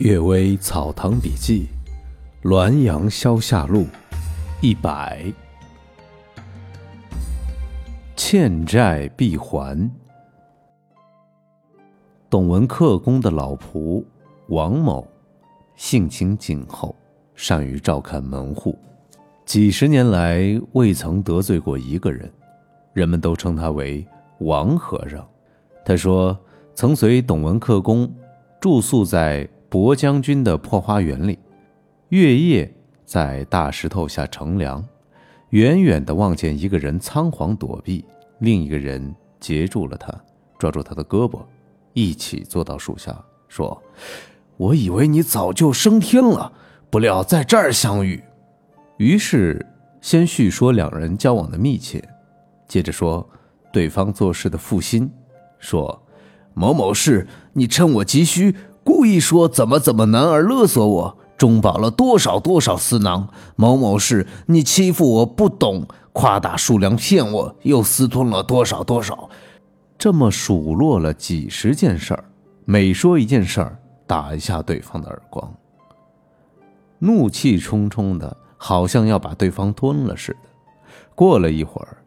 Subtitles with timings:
[0.02, 1.68] 《岳微草堂笔记》
[2.48, 3.86] 滦阳消夏录
[4.62, 5.30] 一百，
[8.16, 9.90] 欠债必还。
[12.30, 14.02] 董文克公的老仆
[14.48, 15.06] 王某，
[15.76, 16.96] 性情谨厚，
[17.34, 18.78] 善于照看门户，
[19.44, 22.32] 几十年来未曾得罪过一个人，
[22.94, 24.02] 人们都称他为
[24.38, 25.28] 王和尚。
[25.84, 26.34] 他说，
[26.74, 28.10] 曾随董文克公
[28.58, 29.46] 住宿在。
[29.70, 31.38] 薄将军的破花园里，
[32.08, 32.68] 月夜
[33.04, 34.84] 在大石头下乘凉，
[35.50, 38.04] 远远的望见一个人仓皇躲避，
[38.40, 40.12] 另一个人截住了他，
[40.58, 41.40] 抓住他的胳膊，
[41.92, 43.16] 一起坐到树下，
[43.46, 43.80] 说
[44.58, 46.52] ：“我以为你早就升天了，
[46.90, 48.20] 不料在这儿相遇。”
[48.98, 49.64] 于是
[50.00, 52.02] 先叙说两人交往的密切，
[52.66, 53.24] 接着说
[53.72, 55.08] 对方做事的负心，
[55.60, 56.02] 说
[56.54, 58.52] ：“某某事，你趁我急需。”
[58.82, 63.28] 故意说怎么怎么难而勒索我，中饱了多少多少私囊。
[63.56, 69.28] 某某事，你欺负我不懂，夸大数量骗我，又私吞了多少多少。
[69.98, 72.24] 这么数落了几十件事儿，
[72.64, 75.52] 每说一件事儿，打一下对方的耳光，
[76.98, 80.48] 怒气冲冲的，好像要把对方吞了似的。
[81.14, 81.98] 过了一会儿，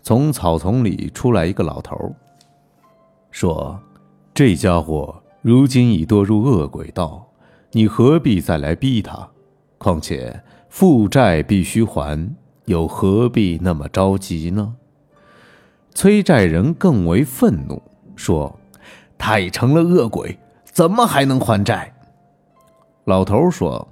[0.00, 2.14] 从草丛里出来一个老头，
[3.32, 3.78] 说
[4.32, 7.28] ：“这家伙。”如今已堕入恶鬼道，
[7.72, 9.28] 你何必再来逼他？
[9.78, 14.74] 况且负债必须还，又何必那么着急呢？
[15.94, 17.82] 催债人更为愤怒，
[18.16, 18.58] 说
[19.16, 21.94] ：“他已成了恶鬼，怎么还能还债？”
[23.06, 23.88] 老头说：“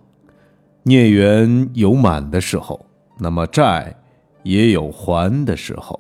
[0.83, 2.85] 孽缘有满的时候，
[3.19, 3.95] 那么债
[4.43, 5.99] 也有还的时候。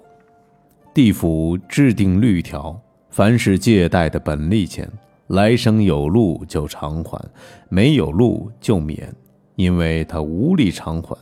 [0.92, 2.80] 地府制定律条，
[3.10, 4.90] 凡是借贷的本利钱。”
[5.28, 7.20] 来生有路就偿还，
[7.68, 9.12] 没有路就免，
[9.56, 11.16] 因为他无力偿还。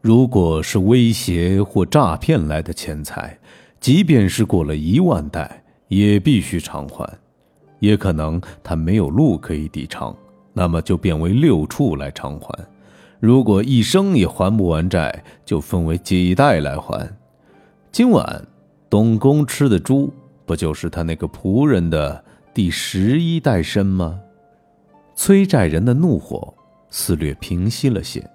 [0.00, 3.36] 如果是威胁或诈骗来的钱财，
[3.80, 7.06] 即便是过了一万代，也必须偿还。
[7.80, 10.16] 也可能他没有路可以抵偿，
[10.52, 12.56] 那么就变为六处来偿还。
[13.18, 17.10] 如果一生也还不完债，就分为几代来还。
[17.90, 18.46] 今晚
[18.88, 20.12] 董公吃的猪，
[20.46, 22.24] 不就是他那个仆人的？
[22.52, 24.20] 第十一代身吗？
[25.14, 26.52] 催债人的怒火
[26.88, 28.28] 似略平息了些，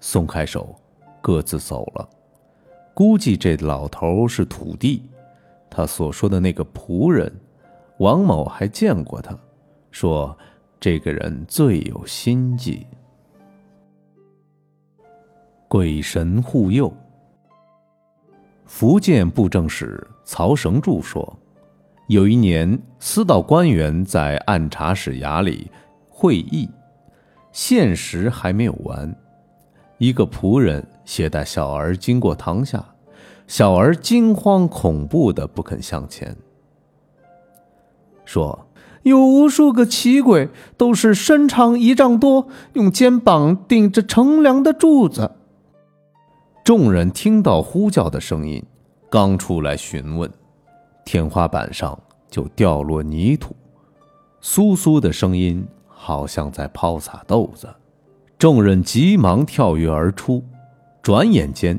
[0.00, 0.74] 松开手，
[1.22, 2.08] 各自走了。
[2.92, 5.08] 估计这老头是土地，
[5.70, 7.32] 他所说的那个仆人，
[7.98, 9.38] 王某还见过他，
[9.92, 10.36] 说
[10.80, 12.84] 这个人最有心计。
[15.68, 16.92] 鬼神护佑。
[18.66, 21.38] 福建布政使曹绳柱说。
[22.10, 25.70] 有一年，司道官员在按察使衙里
[26.08, 26.68] 会议，
[27.52, 29.14] 限时还没有完，
[29.98, 32.84] 一个仆人携带小儿经过堂下，
[33.46, 36.36] 小儿惊慌恐怖的不肯向前，
[38.24, 38.66] 说
[39.04, 45.36] ：“有无数个奇鬼，都是身长一丈多，用肩膀顶着乘凉的柱子。”
[46.64, 48.60] 众人听到呼叫的声音，
[49.08, 50.28] 刚出来询问。
[51.04, 51.98] 天花板上
[52.30, 53.54] 就掉落泥土，
[54.40, 57.68] 簌簌的声音好像在抛撒豆子。
[58.38, 60.42] 众人急忙跳跃而出，
[61.02, 61.78] 转眼间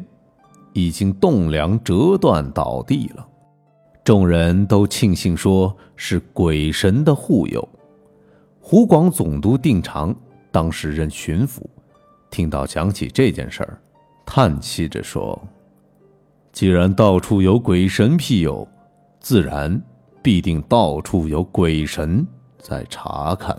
[0.74, 3.28] 已经栋梁折断倒地了。
[4.04, 7.68] 众人都庆幸说是鬼神的护佑。
[8.60, 10.16] 湖广总督定长
[10.52, 11.62] 当时任巡抚，
[12.30, 13.82] 听到讲起这件事儿，
[14.26, 15.40] 叹息着说
[16.54, 18.68] ：“既然到处有鬼神庇佑。”
[19.22, 19.82] 自然，
[20.22, 22.26] 必定到处有鬼神
[22.58, 23.56] 在查看。